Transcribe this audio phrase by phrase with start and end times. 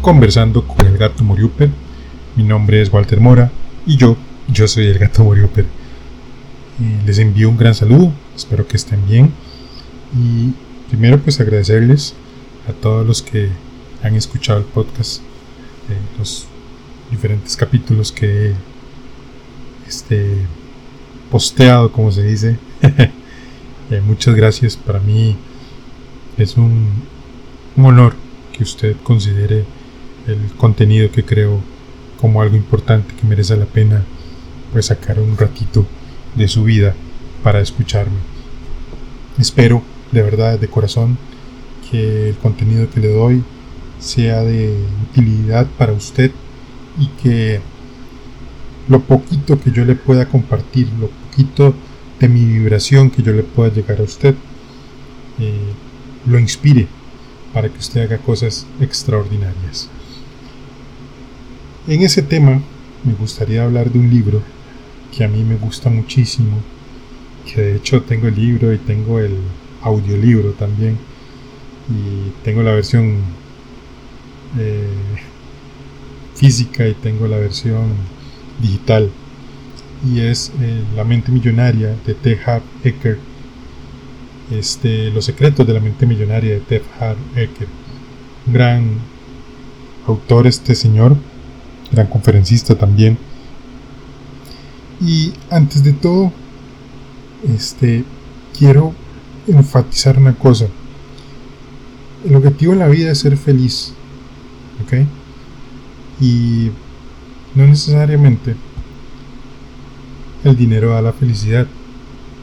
[0.00, 1.68] Conversando con el Gato Moriuper.
[2.36, 3.50] Mi nombre es Walter Mora
[3.84, 4.16] y yo,
[4.46, 5.64] yo soy el Gato Moriuper.
[5.64, 9.32] Eh, les envío un gran saludo, espero que estén bien.
[10.16, 10.52] Y
[10.88, 12.14] primero pues agradecerles
[12.68, 13.48] a todos los que
[14.04, 15.20] han escuchado el podcast,
[15.88, 16.46] eh, los
[17.10, 18.52] diferentes capítulos que
[19.88, 20.46] este,
[21.28, 22.56] posteado, como se dice.
[23.88, 25.36] Eh, muchas gracias, para mí
[26.36, 26.88] es un,
[27.76, 28.16] un honor
[28.56, 29.64] que usted considere
[30.26, 31.60] el contenido que creo
[32.20, 34.02] como algo importante que merece la pena
[34.72, 35.86] pues sacar un ratito
[36.34, 36.94] de su vida
[37.42, 38.18] para escucharme.
[39.38, 41.18] Espero de verdad de corazón
[41.90, 43.44] que el contenido que le doy
[43.98, 44.76] sea de
[45.10, 46.30] utilidad para usted
[46.98, 47.60] y que
[48.88, 51.74] lo poquito que yo le pueda compartir, lo poquito
[52.20, 54.34] de mi vibración que yo le pueda llegar a usted,
[55.38, 55.72] eh,
[56.26, 56.88] lo inspire
[57.56, 59.88] para que usted haga cosas extraordinarias.
[61.88, 62.60] En ese tema
[63.02, 64.42] me gustaría hablar de un libro
[65.10, 66.58] que a mí me gusta muchísimo,
[67.46, 69.38] que de hecho tengo el libro y tengo el
[69.80, 70.98] audiolibro también,
[71.88, 73.20] y tengo la versión
[74.58, 74.90] eh,
[76.34, 77.86] física y tengo la versión
[78.60, 79.10] digital,
[80.04, 82.38] y es eh, La mente millonaria de T.
[82.84, 83.18] Eker
[84.50, 87.68] este, Los secretos de la mente millonaria de Ted Hart Eker.
[88.46, 88.98] Gran
[90.06, 91.16] autor este señor,
[91.90, 93.18] gran conferencista también.
[95.00, 96.32] Y antes de todo,
[97.54, 98.04] este,
[98.56, 98.94] quiero
[99.46, 100.66] enfatizar una cosa.
[102.24, 103.92] El objetivo en la vida es ser feliz.
[104.84, 105.06] ¿Ok?
[106.20, 106.70] Y
[107.54, 108.54] no necesariamente
[110.44, 111.66] el dinero da la felicidad.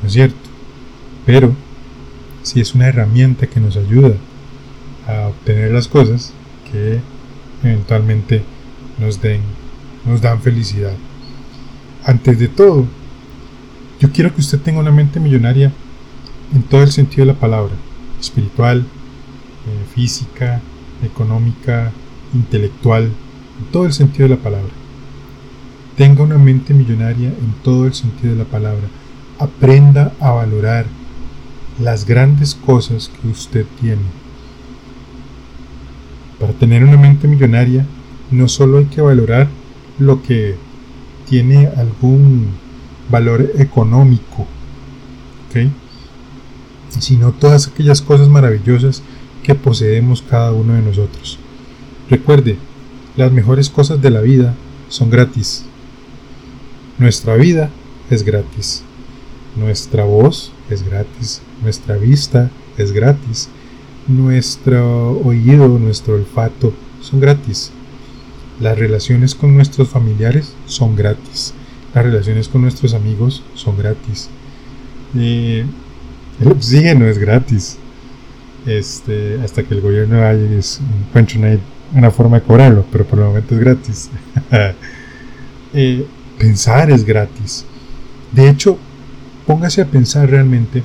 [0.00, 0.36] ¿No es cierto?
[1.26, 1.54] Pero
[2.50, 4.12] si es una herramienta que nos ayuda
[5.06, 6.32] a obtener las cosas
[6.72, 6.98] que
[7.62, 8.42] eventualmente
[8.98, 9.40] nos den
[10.04, 10.94] nos dan felicidad.
[12.04, 12.86] Antes de todo,
[14.00, 15.70] yo quiero que usted tenga una mente millonaria
[16.52, 17.72] en todo el sentido de la palabra,
[18.18, 20.60] espiritual, eh, física,
[21.04, 21.92] económica,
[22.34, 24.72] intelectual, en todo el sentido de la palabra.
[25.96, 28.88] Tenga una mente millonaria en todo el sentido de la palabra.
[29.38, 30.86] Aprenda a valorar
[31.80, 34.02] las grandes cosas que usted tiene.
[36.38, 37.86] Para tener una mente millonaria,
[38.30, 39.48] no solo hay que valorar
[39.98, 40.56] lo que
[41.28, 42.48] tiene algún
[43.10, 44.46] valor económico,
[46.98, 49.02] sino todas aquellas cosas maravillosas
[49.42, 51.38] que poseemos cada uno de nosotros.
[52.08, 52.56] Recuerde,
[53.16, 54.54] las mejores cosas de la vida
[54.88, 55.64] son gratis.
[56.98, 57.70] Nuestra vida
[58.10, 58.82] es gratis.
[59.56, 63.48] Nuestra voz es gratis, nuestra vista es gratis,
[64.08, 67.70] nuestro oído, nuestro olfato son gratis.
[68.60, 71.54] Las relaciones con nuestros familiares son gratis.
[71.94, 74.28] Las relaciones con nuestros amigos son gratis.
[75.16, 75.64] Eh,
[76.40, 77.78] el oxígeno es gratis.
[78.66, 81.58] Este, hasta que el gobierno encuentre una,
[81.94, 84.10] una, forma de cobrarlo, pero por el momento es gratis.
[85.72, 86.04] Eh,
[86.36, 87.64] pensar es gratis.
[88.32, 88.76] De hecho,
[89.46, 90.82] póngase a pensar realmente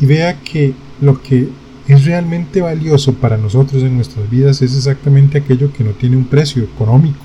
[0.00, 1.48] y vea que lo que
[1.86, 6.24] es realmente valioso para nosotros en nuestras vidas es exactamente aquello que no tiene un
[6.24, 7.24] precio económico.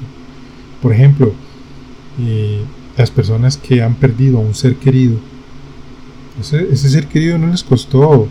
[0.81, 1.33] Por ejemplo,
[2.19, 2.62] eh,
[2.98, 5.18] las personas que han perdido a un ser querido,
[6.39, 8.27] ese, ese ser querido no les costó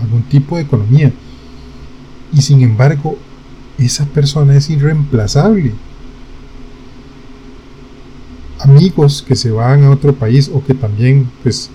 [0.00, 1.12] algún tipo de economía.
[2.32, 3.18] Y sin embargo,
[3.78, 5.72] esa persona es irreemplazable
[8.64, 11.70] amigos que se van a otro país o que también pues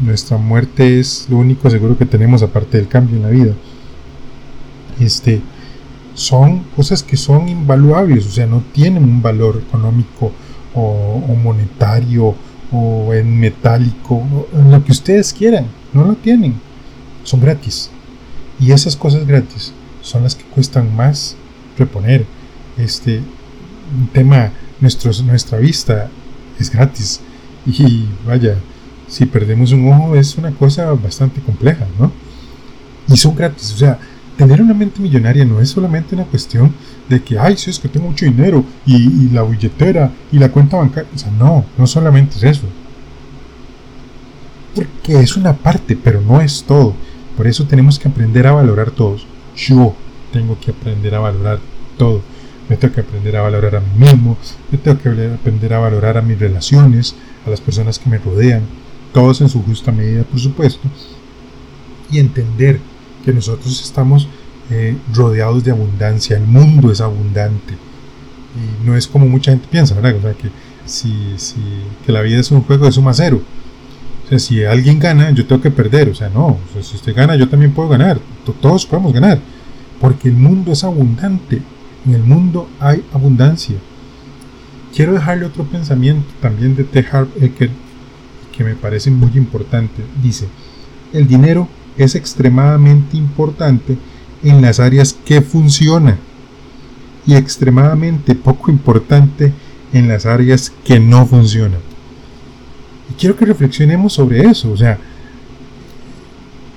[0.00, 3.52] nuestra muerte es lo único seguro que tenemos aparte del cambio en la vida.
[4.98, 5.40] Este
[6.14, 10.32] son cosas que son invaluables, o sea, no tienen un valor económico
[10.74, 12.34] o, monetario
[12.70, 14.22] o en metálico,
[14.70, 16.54] lo que ustedes quieran, no lo tienen,
[17.24, 17.90] son gratis.
[18.60, 19.72] Y esas cosas gratis
[20.02, 21.36] son las que cuestan más
[21.78, 22.26] reponer.
[22.76, 23.22] Este,
[23.98, 26.10] un tema nuestra vista
[26.58, 27.20] es gratis.
[27.66, 28.56] Y vaya,
[29.10, 32.10] si perdemos un ojo es una cosa bastante compleja, ¿no?
[33.08, 33.72] Y son gratis.
[33.74, 33.98] O sea,
[34.36, 36.72] tener una mente millonaria no es solamente una cuestión
[37.08, 40.76] de que, ay, si es que tengo mucho dinero y, la billetera y la cuenta
[40.76, 41.10] bancaria.
[41.14, 42.62] O sea, no, no solamente es eso.
[44.74, 46.94] Porque es una parte, pero no es todo.
[47.36, 49.26] Por eso tenemos que aprender a valorar todos.
[49.56, 49.94] Yo
[50.32, 51.58] tengo que aprender a valorar
[51.98, 52.22] todo
[52.70, 54.38] me tengo que aprender a valorar a mí mismo,
[54.70, 58.62] me tengo que aprender a valorar a mis relaciones, a las personas que me rodean,
[59.12, 60.88] todos en su justa medida, por supuesto,
[62.10, 62.80] y entender
[63.24, 64.28] que nosotros estamos
[64.70, 67.74] eh, rodeados de abundancia, el mundo es abundante.
[68.54, 70.16] Y no es como mucha gente piensa, ¿verdad?
[70.16, 70.50] O sea, que,
[70.86, 71.60] si, si,
[72.04, 73.40] que la vida es un juego de suma cero.
[74.24, 76.08] O sea, si alguien gana, yo tengo que perder.
[76.08, 76.58] O sea, no.
[76.80, 78.18] si usted gana, yo también puedo ganar.
[78.60, 79.40] Todos podemos ganar.
[80.00, 81.62] Porque el mundo es abundante.
[82.06, 83.76] En el mundo hay abundancia.
[84.94, 87.06] Quiero dejarle otro pensamiento también de T.
[87.10, 87.70] Harv Eker
[88.60, 90.02] que me parece muy importante.
[90.22, 90.46] Dice,
[91.14, 91.66] el dinero
[91.96, 93.96] es extremadamente importante
[94.42, 96.18] en las áreas que funciona
[97.26, 99.50] y extremadamente poco importante
[99.94, 101.80] en las áreas que no funcionan.
[103.10, 104.70] Y quiero que reflexionemos sobre eso.
[104.70, 104.98] O sea,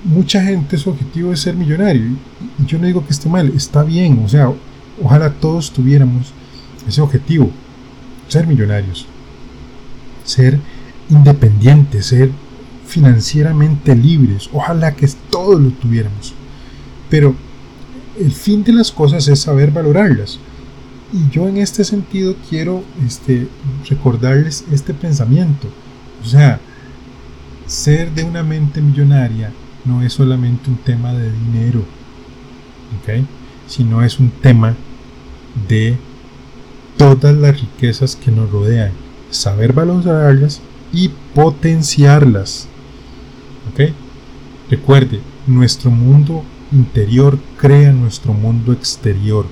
[0.04, 2.16] mucha gente su objetivo es ser millonario.
[2.58, 4.22] Y yo no digo que esté mal, está bien.
[4.24, 4.50] O sea,
[5.02, 6.32] ojalá todos tuviéramos
[6.88, 7.50] ese objetivo,
[8.28, 9.04] ser millonarios,
[10.24, 10.58] ser
[11.08, 12.30] independientes, ser
[12.86, 14.48] financieramente libres.
[14.52, 16.34] Ojalá que todos lo tuviéramos.
[17.10, 17.34] Pero
[18.18, 20.38] el fin de las cosas es saber valorarlas.
[21.12, 23.48] Y yo en este sentido quiero este,
[23.88, 25.68] recordarles este pensamiento.
[26.22, 26.60] O sea,
[27.66, 29.52] ser de una mente millonaria
[29.84, 31.84] no es solamente un tema de dinero,
[33.00, 33.24] ¿ok?
[33.66, 34.74] sino es un tema
[35.68, 35.96] de
[36.96, 38.92] todas las riquezas que nos rodean,
[39.30, 40.60] saber valorarlas
[40.94, 42.68] y potenciarlas.
[43.72, 43.90] ¿ok?
[44.70, 49.46] Recuerde, nuestro mundo interior crea nuestro mundo exterior.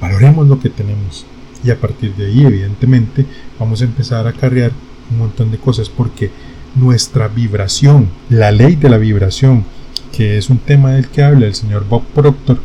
[0.00, 1.26] Valoremos lo que tenemos
[1.62, 3.26] y a partir de ahí, evidentemente,
[3.58, 4.72] vamos a empezar a cargar
[5.10, 6.30] un montón de cosas porque
[6.74, 9.64] nuestra vibración, la ley de la vibración,
[10.12, 12.60] que es un tema del que habla el señor Bob Proctor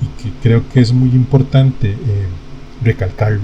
[0.00, 2.26] y que creo que es muy importante eh,
[2.82, 3.42] recalcarlo,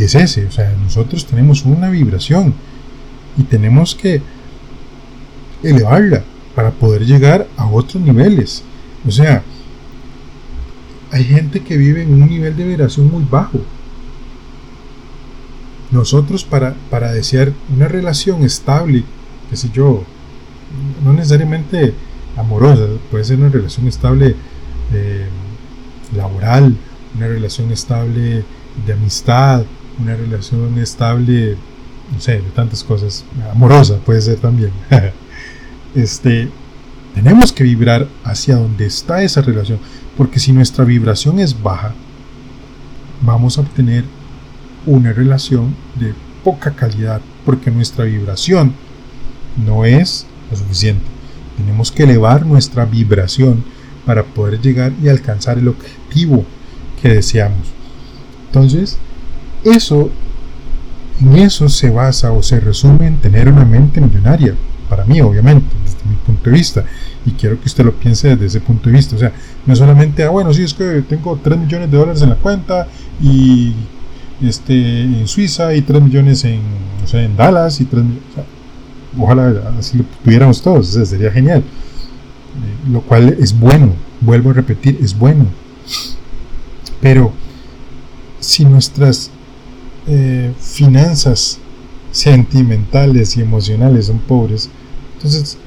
[0.00, 2.54] y es ese, o sea, nosotros tenemos una vibración
[3.36, 4.22] y tenemos que
[5.62, 6.24] elevarla
[6.54, 8.62] para poder llegar a otros niveles.
[9.06, 9.42] O sea,
[11.10, 13.60] hay gente que vive en un nivel de vibración muy bajo.
[15.90, 19.04] Nosotros para, para desear una relación estable,
[19.50, 20.04] qué sé yo,
[21.04, 21.92] no necesariamente
[22.38, 24.34] amorosa, puede ser una relación estable
[24.94, 25.26] eh,
[26.16, 26.74] laboral,
[27.14, 28.44] una relación estable
[28.86, 29.66] de amistad,
[30.00, 31.56] una relación estable,
[32.12, 34.70] no sé, de tantas cosas, amorosa puede ser también.
[35.94, 36.48] este,
[37.14, 39.78] tenemos que vibrar hacia donde está esa relación,
[40.16, 41.92] porque si nuestra vibración es baja,
[43.22, 44.04] vamos a obtener
[44.86, 46.14] una relación de
[46.44, 48.72] poca calidad, porque nuestra vibración
[49.64, 51.04] no es lo suficiente.
[51.56, 53.62] Tenemos que elevar nuestra vibración
[54.06, 56.44] para poder llegar y alcanzar el objetivo
[57.02, 57.68] que deseamos.
[58.46, 58.98] Entonces,
[59.64, 60.10] eso,
[61.20, 64.54] en eso se basa o se resume en tener una mente millonaria,
[64.88, 66.84] para mí obviamente, desde mi punto de vista,
[67.26, 69.32] y quiero que usted lo piense desde ese punto de vista, o sea,
[69.66, 72.88] no solamente, ah, bueno, sí, es que tengo 3 millones de dólares en la cuenta
[73.22, 73.74] y
[74.42, 76.60] este, en Suiza y 3 millones en,
[77.04, 78.04] o sea, en Dallas y 3
[79.18, 84.98] ojalá así lo tuviéramos todos, sería genial, eh, lo cual es bueno, vuelvo a repetir,
[85.02, 85.46] es bueno,
[87.00, 87.32] pero
[88.38, 89.30] si nuestras
[90.06, 91.58] eh, finanzas
[92.10, 94.68] sentimentales y emocionales son pobres,
[95.14, 95.58] entonces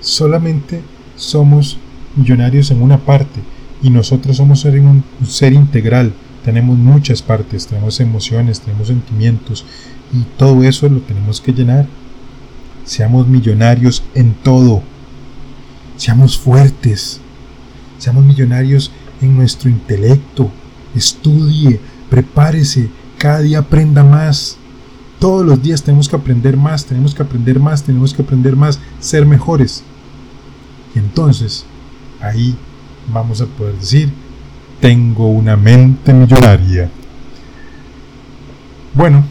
[0.00, 0.82] solamente
[1.16, 1.78] somos
[2.16, 3.40] millonarios en una parte
[3.82, 6.12] y nosotros somos un ser integral.
[6.44, 9.64] Tenemos muchas partes, tenemos emociones, tenemos sentimientos
[10.12, 11.86] y todo eso lo tenemos que llenar.
[12.84, 14.82] Seamos millonarios en todo.
[15.96, 17.20] Seamos fuertes.
[17.98, 20.50] Seamos millonarios en nuestro intelecto.
[20.94, 22.88] Estudie, prepárese,
[23.26, 24.56] cada día aprenda más.
[25.18, 28.78] Todos los días tenemos que aprender más, tenemos que aprender más, tenemos que aprender más,
[29.00, 29.82] ser mejores.
[30.94, 31.66] Y entonces,
[32.20, 32.54] ahí
[33.12, 34.12] vamos a poder decir,
[34.80, 36.88] tengo una mente millonaria.
[38.94, 39.24] Bueno,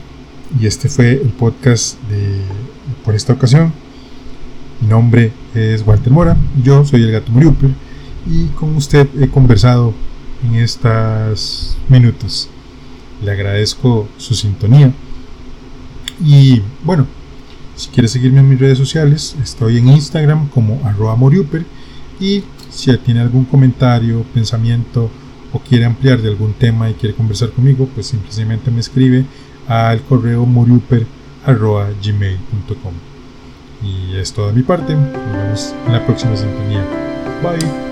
[0.59, 1.97] y este fue el podcast
[3.05, 3.71] por esta ocasión.
[4.81, 7.69] Mi nombre es Walter Mora, yo soy el gato Muriuper
[8.27, 9.93] y con usted he conversado
[10.43, 12.49] en estos minutos.
[13.23, 14.91] Le agradezco su sintonía.
[16.23, 17.07] Y bueno,
[17.75, 21.65] si quiere seguirme en mis redes sociales, estoy en Instagram como arroba moriuper.
[22.19, 25.09] Y si tiene algún comentario, pensamiento
[25.51, 29.25] o quiere ampliar de algún tema y quiere conversar conmigo, pues simplemente me escribe
[29.67, 30.45] al correo
[32.03, 32.93] gmail.com
[33.83, 34.93] Y es toda mi parte.
[34.93, 36.83] Nos vemos en la próxima sintonía.
[37.41, 37.84] Bye.